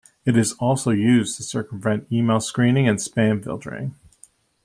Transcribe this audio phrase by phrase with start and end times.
[0.25, 3.93] It is also used to circumvent email screening and spam filtering.